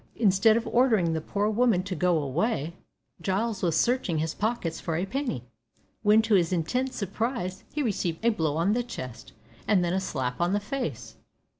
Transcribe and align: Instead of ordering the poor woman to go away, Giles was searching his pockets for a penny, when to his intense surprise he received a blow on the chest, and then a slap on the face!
Instead 0.15 0.57
of 0.57 0.65
ordering 0.65 1.13
the 1.13 1.21
poor 1.21 1.47
woman 1.47 1.83
to 1.83 1.93
go 1.93 2.17
away, 2.17 2.73
Giles 3.21 3.61
was 3.61 3.77
searching 3.79 4.17
his 4.17 4.33
pockets 4.33 4.79
for 4.79 4.95
a 4.95 5.05
penny, 5.05 5.43
when 6.01 6.23
to 6.23 6.33
his 6.33 6.51
intense 6.51 6.95
surprise 6.95 7.63
he 7.71 7.83
received 7.83 8.25
a 8.25 8.29
blow 8.29 8.57
on 8.57 8.73
the 8.73 8.81
chest, 8.81 9.33
and 9.67 9.85
then 9.85 9.93
a 9.93 9.99
slap 9.99 10.41
on 10.41 10.53
the 10.53 10.59
face! 10.59 11.17